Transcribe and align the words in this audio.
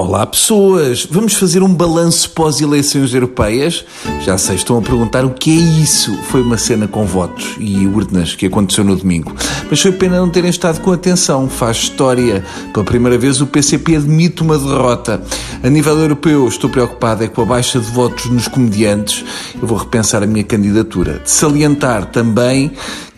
Olá 0.00 0.24
pessoas, 0.24 1.08
vamos 1.10 1.34
fazer 1.34 1.60
um 1.60 1.74
balanço 1.74 2.30
pós-eleições 2.30 3.12
europeias? 3.12 3.84
Já 4.20 4.38
sei, 4.38 4.54
estão 4.54 4.78
a 4.78 4.80
perguntar 4.80 5.24
o 5.24 5.30
que 5.30 5.50
é 5.50 5.60
isso. 5.82 6.16
Foi 6.28 6.40
uma 6.40 6.56
cena 6.56 6.86
com 6.86 7.04
votos 7.04 7.56
e 7.58 7.84
urnas 7.84 8.32
que 8.32 8.46
aconteceu 8.46 8.84
no 8.84 8.94
domingo. 8.94 9.34
Mas 9.68 9.80
foi 9.82 9.90
pena 9.90 10.20
não 10.20 10.30
terem 10.30 10.50
estado 10.50 10.80
com 10.82 10.92
atenção, 10.92 11.48
faz 11.48 11.78
história. 11.78 12.44
Pela 12.72 12.84
primeira 12.84 13.18
vez 13.18 13.40
o 13.40 13.46
PCP 13.48 13.96
admite 13.96 14.40
uma 14.40 14.56
derrota. 14.56 15.20
A 15.64 15.68
nível 15.68 15.98
europeu 15.98 16.46
estou 16.46 16.70
preocupado 16.70 17.24
é 17.24 17.26
com 17.26 17.42
a 17.42 17.46
baixa 17.46 17.80
de 17.80 17.90
votos 17.90 18.26
nos 18.26 18.46
comediantes. 18.46 19.24
Eu 19.60 19.66
vou 19.66 19.76
repensar 19.76 20.22
a 20.22 20.28
minha 20.28 20.44
candidatura. 20.44 21.18
De 21.24 21.28
salientar 21.28 22.06
também 22.12 22.70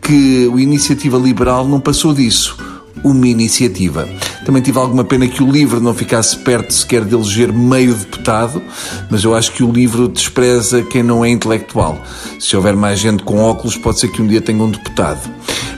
que 0.00 0.46
o 0.46 0.60
Iniciativa 0.60 1.18
Liberal 1.18 1.66
não 1.66 1.80
passou 1.80 2.14
disso 2.14 2.67
uma 3.04 3.26
iniciativa. 3.26 4.08
Também 4.44 4.62
tive 4.62 4.78
alguma 4.78 5.04
pena 5.04 5.28
que 5.28 5.42
o 5.42 5.50
livro 5.50 5.80
não 5.80 5.92
ficasse 5.92 6.36
perto 6.38 6.72
sequer 6.72 7.04
de 7.04 7.14
eleger 7.14 7.52
meio 7.52 7.94
deputado, 7.94 8.62
mas 9.10 9.24
eu 9.24 9.34
acho 9.34 9.52
que 9.52 9.62
o 9.62 9.70
livro 9.70 10.08
despreza 10.08 10.82
quem 10.82 11.02
não 11.02 11.24
é 11.24 11.28
intelectual. 11.28 12.02
Se 12.40 12.56
houver 12.56 12.74
mais 12.74 12.98
gente 12.98 13.22
com 13.22 13.38
óculos, 13.42 13.76
pode 13.76 14.00
ser 14.00 14.08
que 14.08 14.22
um 14.22 14.26
dia 14.26 14.40
tenha 14.40 14.62
um 14.62 14.70
deputado. 14.70 15.28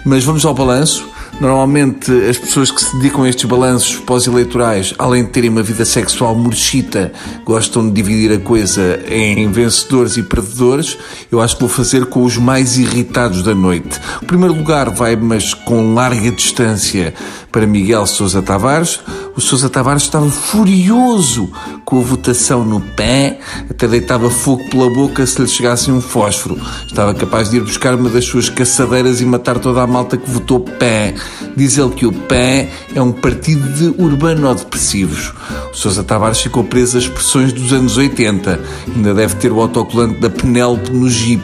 Mas 0.04 0.24
vamos 0.24 0.44
ao 0.44 0.54
balanço. 0.54 1.09
Normalmente, 1.40 2.12
as 2.28 2.36
pessoas 2.36 2.70
que 2.70 2.82
se 2.84 2.94
dedicam 2.96 3.22
a 3.22 3.28
estes 3.28 3.46
balanços 3.46 3.96
pós-eleitorais, 3.96 4.92
além 4.98 5.24
de 5.24 5.30
terem 5.30 5.48
uma 5.48 5.62
vida 5.62 5.86
sexual 5.86 6.34
murchita, 6.34 7.10
gostam 7.46 7.88
de 7.88 7.94
dividir 7.94 8.30
a 8.36 8.38
coisa 8.38 9.00
em 9.08 9.50
vencedores 9.50 10.18
e 10.18 10.22
perdedores. 10.22 10.98
Eu 11.32 11.40
acho 11.40 11.54
que 11.54 11.60
vou 11.60 11.70
fazer 11.70 12.04
com 12.06 12.24
os 12.24 12.36
mais 12.36 12.76
irritados 12.76 13.42
da 13.42 13.54
noite. 13.54 13.98
O 14.20 14.26
primeiro 14.26 14.52
lugar 14.52 14.90
vai, 14.90 15.16
mas 15.16 15.54
com 15.54 15.94
larga 15.94 16.30
distância, 16.30 17.14
para 17.50 17.66
Miguel 17.66 18.06
Sousa 18.06 18.42
Tavares. 18.42 19.00
O 19.40 19.42
Sousa 19.42 19.70
Tavares 19.70 20.02
estava 20.02 20.28
furioso 20.28 21.50
com 21.86 21.98
a 21.98 22.02
votação 22.02 22.62
no 22.62 22.78
pé, 22.78 23.40
até 23.70 23.88
deitava 23.88 24.28
fogo 24.28 24.68
pela 24.68 24.90
boca 24.90 25.26
se 25.26 25.40
lhe 25.40 25.48
chegasse 25.48 25.90
um 25.90 25.98
fósforo. 25.98 26.60
Estava 26.86 27.14
capaz 27.14 27.48
de 27.48 27.56
ir 27.56 27.60
buscar 27.60 27.94
uma 27.94 28.10
das 28.10 28.26
suas 28.26 28.50
caçadeiras 28.50 29.22
e 29.22 29.24
matar 29.24 29.58
toda 29.58 29.80
a 29.80 29.86
malta 29.86 30.18
que 30.18 30.28
votou 30.28 30.60
pé. 30.60 31.14
Diz 31.56 31.78
ele 31.78 31.88
que 31.88 32.04
o 32.04 32.12
pé 32.12 32.68
é 32.94 33.00
um 33.00 33.12
partido 33.12 33.66
de 33.72 33.86
urbano-depressivos. 34.02 35.32
O 35.72 35.74
Sousa 35.74 36.04
Tavares 36.04 36.42
ficou 36.42 36.62
preso 36.62 36.98
às 36.98 37.04
expressões 37.04 37.50
dos 37.50 37.72
anos 37.72 37.96
80. 37.96 38.60
Ainda 38.94 39.14
deve 39.14 39.36
ter 39.36 39.50
o 39.50 39.60
autocolante 39.62 40.20
da 40.20 40.28
Penélope 40.28 40.92
no 40.92 41.08
Jeep. 41.08 41.42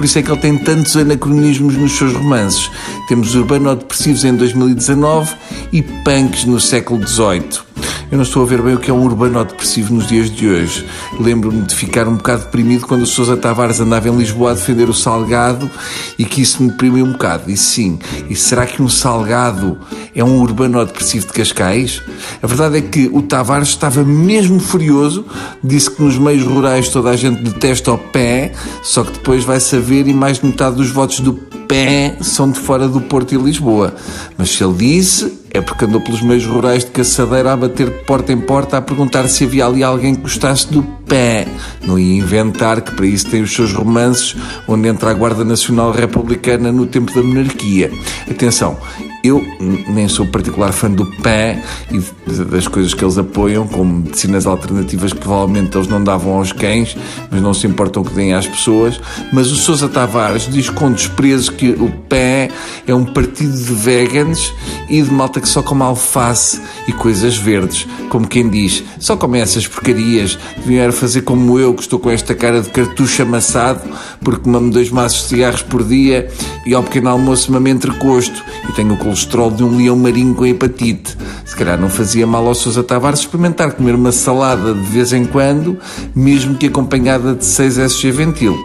Por 0.00 0.06
isso 0.06 0.18
é 0.18 0.22
que 0.22 0.30
ele 0.30 0.40
tem 0.40 0.56
tantos 0.56 0.96
anacronismos 0.96 1.76
nos 1.76 1.98
seus 1.98 2.14
romances. 2.14 2.70
Temos 3.06 3.34
urbano-depressivos 3.34 4.24
em 4.24 4.34
2019 4.34 5.36
e 5.74 5.82
punks 5.82 6.46
no 6.46 6.58
século 6.58 7.06
XVIII. 7.06 7.69
Eu 8.10 8.16
não 8.16 8.24
estou 8.24 8.42
a 8.42 8.46
ver 8.46 8.60
bem 8.60 8.74
o 8.74 8.78
que 8.78 8.90
é 8.90 8.94
um 8.94 9.04
urbano 9.04 9.44
depressivo 9.44 9.94
nos 9.94 10.08
dias 10.08 10.28
de 10.28 10.48
hoje. 10.48 10.84
Lembro-me 11.20 11.62
de 11.62 11.72
ficar 11.72 12.08
um 12.08 12.16
bocado 12.16 12.42
deprimido 12.42 12.84
quando 12.84 13.02
o 13.02 13.06
Sousa 13.06 13.36
Tavares 13.36 13.78
andava 13.78 14.08
em 14.08 14.16
Lisboa 14.16 14.50
a 14.50 14.54
defender 14.54 14.88
o 14.88 14.94
Salgado 14.94 15.70
e 16.18 16.24
que 16.24 16.42
isso 16.42 16.60
me 16.60 16.70
deprimiu 16.70 17.04
um 17.04 17.12
bocado. 17.12 17.48
E 17.48 17.56
sim, 17.56 18.00
e 18.28 18.34
será 18.34 18.66
que 18.66 18.82
um 18.82 18.88
Salgado 18.88 19.78
é 20.12 20.24
um 20.24 20.40
urbano 20.40 20.84
depressivo 20.84 21.28
de 21.28 21.32
Cascais? 21.32 22.02
A 22.42 22.46
verdade 22.48 22.78
é 22.78 22.80
que 22.80 23.08
o 23.12 23.22
Tavares 23.22 23.68
estava 23.68 24.02
mesmo 24.02 24.58
furioso, 24.58 25.24
disse 25.62 25.88
que 25.88 26.02
nos 26.02 26.18
meios 26.18 26.42
rurais 26.42 26.88
toda 26.88 27.10
a 27.10 27.16
gente 27.16 27.40
detesta 27.40 27.92
o 27.92 27.98
pé, 27.98 28.50
só 28.82 29.04
que 29.04 29.12
depois 29.12 29.44
vai 29.44 29.60
saber 29.60 30.08
e 30.08 30.12
mais 30.12 30.40
de 30.40 30.46
metade 30.46 30.74
dos 30.74 30.90
votos 30.90 31.20
do 31.20 31.59
pé 31.70 32.16
são 32.20 32.50
de 32.50 32.58
fora 32.58 32.88
do 32.88 33.00
Porto 33.00 33.32
e 33.32 33.38
Lisboa. 33.38 33.94
Mas 34.36 34.50
se 34.50 34.64
ele 34.64 34.74
disse, 34.74 35.38
é 35.52 35.60
porque 35.60 35.84
andou 35.84 36.00
pelos 36.00 36.20
meios 36.20 36.44
rurais 36.44 36.84
de 36.84 36.90
caçadeira 36.90 37.52
a 37.52 37.56
bater 37.56 37.88
de 37.88 38.04
porta 38.04 38.32
em 38.32 38.40
porta 38.40 38.76
a 38.76 38.82
perguntar 38.82 39.28
se 39.28 39.44
havia 39.44 39.66
ali 39.66 39.84
alguém 39.84 40.16
que 40.16 40.22
gostasse 40.22 40.66
do 40.66 40.82
pé. 40.82 41.46
Não 41.86 41.96
ia 41.96 42.18
inventar 42.18 42.80
que 42.80 42.92
para 42.92 43.06
isso 43.06 43.30
tem 43.30 43.40
os 43.40 43.54
seus 43.54 43.72
romances 43.72 44.34
onde 44.66 44.88
entra 44.88 45.10
a 45.10 45.14
Guarda 45.14 45.44
Nacional 45.44 45.92
Republicana 45.92 46.72
no 46.72 46.86
tempo 46.86 47.14
da 47.14 47.22
monarquia. 47.22 47.92
Atenção, 48.28 48.76
eu 49.22 49.44
nem 49.88 50.08
sou 50.08 50.26
particular 50.26 50.72
fã 50.72 50.90
do 50.90 51.04
PAN 51.04 51.60
e 51.90 52.00
das 52.44 52.66
coisas 52.66 52.94
que 52.94 53.04
eles 53.04 53.18
apoiam, 53.18 53.66
como 53.66 54.00
medicinas 54.00 54.46
alternativas 54.46 55.12
que 55.12 55.18
provavelmente 55.18 55.76
eles 55.76 55.88
não 55.88 56.02
davam 56.02 56.34
aos 56.34 56.52
cães, 56.52 56.96
mas 57.30 57.42
não 57.42 57.52
se 57.52 57.66
importam 57.66 58.02
que 58.02 58.14
deem 58.14 58.32
às 58.32 58.46
pessoas. 58.46 59.00
Mas 59.32 59.50
o 59.50 59.56
Sousa 59.56 59.88
Tavares 59.88 60.48
diz 60.50 60.70
com 60.70 60.90
desprezo 60.92 61.52
que 61.52 61.70
o 61.70 61.90
PAN 62.08 62.48
é 62.86 62.94
um 62.94 63.04
partido 63.04 63.56
de 63.56 63.74
vegans 63.74 64.52
e 64.88 65.02
de 65.02 65.10
malta 65.12 65.40
que 65.40 65.48
só 65.48 65.62
come 65.62 65.82
alface 65.82 66.60
e 66.88 66.92
coisas 66.92 67.36
verdes. 67.36 67.86
Como 68.08 68.26
quem 68.26 68.48
diz, 68.48 68.82
só 68.98 69.16
come 69.16 69.38
essas 69.38 69.66
porcarias, 69.66 70.38
deviam 70.58 70.90
fazer 70.92 71.22
como 71.22 71.58
eu, 71.58 71.74
que 71.74 71.82
estou 71.82 71.98
com 71.98 72.10
esta 72.10 72.34
cara 72.34 72.60
de 72.62 72.70
cartucho 72.70 73.22
amassado, 73.22 73.82
porque 74.22 74.48
mamo 74.48 74.70
dois 74.70 74.90
maços 74.90 75.22
de 75.22 75.28
cigarros 75.28 75.62
por 75.62 75.84
dia 75.84 76.28
e 76.66 76.74
ao 76.74 76.82
pequeno 76.82 77.10
almoço 77.10 77.52
mamo 77.52 77.68
entrecosto 77.68 78.42
e 78.68 78.72
tenho 78.72 78.94
o 78.94 78.96
colesterol 79.10 79.50
de 79.50 79.64
um 79.64 79.76
leão 79.76 79.96
marinho 79.96 80.34
com 80.34 80.46
hepatite. 80.46 81.16
Se 81.44 81.56
calhar 81.56 81.78
não 81.78 81.88
fazia 81.88 82.26
mal 82.26 82.46
ao 82.46 82.54
Sousa 82.54 82.82
Tavares 82.82 83.20
experimentar 83.20 83.72
comer 83.72 83.96
uma 83.96 84.12
salada 84.12 84.72
de 84.72 84.80
vez 84.82 85.12
em 85.12 85.24
quando, 85.24 85.76
mesmo 86.14 86.54
que 86.54 86.66
acompanhada 86.66 87.34
de 87.34 87.44
6 87.44 87.78
SG 87.78 88.12
Ventil. 88.12 88.56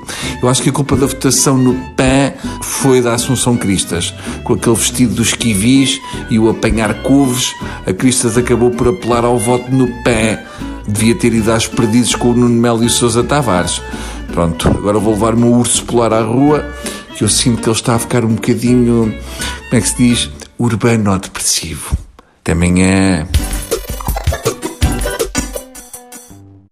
Eu 0.41 0.47
acho 0.47 0.61
que 0.61 0.69
a 0.69 0.71
culpa 0.71 0.95
da 0.95 1.07
votação 1.07 1.57
no 1.57 1.73
PAN 1.95 2.33
foi 2.61 3.01
da 3.01 3.15
Assunção 3.15 3.57
Cristas. 3.57 4.13
Com 4.43 4.53
aquele 4.53 4.75
vestido 4.75 5.15
dos 5.15 5.33
kiwis 5.33 5.99
e 6.29 6.37
o 6.37 6.47
apanhar 6.47 7.01
couves, 7.01 7.51
a 7.87 7.91
Cristas 7.91 8.37
acabou 8.37 8.69
por 8.69 8.87
apelar 8.89 9.25
ao 9.25 9.39
voto 9.39 9.71
no 9.71 9.87
PAN. 10.03 10.37
Devia 10.87 11.15
ter 11.15 11.33
ido 11.33 11.51
às 11.51 11.65
perdidos 11.65 12.13
com 12.13 12.29
o 12.29 12.35
Nuno 12.35 12.61
Melo 12.61 12.83
e 12.83 12.85
o 12.85 12.89
Sousa 12.89 13.23
Tavares. 13.23 13.81
Pronto, 14.31 14.67
agora 14.67 14.99
vou 14.99 15.13
levar 15.13 15.33
o 15.33 15.37
meu 15.37 15.53
urso 15.53 15.83
polar 15.85 16.13
à 16.13 16.21
rua, 16.21 16.63
que 17.15 17.23
eu 17.23 17.29
sinto 17.29 17.61
que 17.61 17.69
ele 17.69 17.75
está 17.75 17.95
a 17.95 17.99
ficar 17.99 18.23
um 18.23 18.35
bocadinho, 18.35 19.11
como 19.69 19.77
é 19.77 19.81
que 19.81 19.89
se 19.89 19.97
diz, 19.97 20.29
urbano 20.57 21.17
depressivo. 21.19 21.97
Até 22.41 22.51
amanhã. 22.53 23.27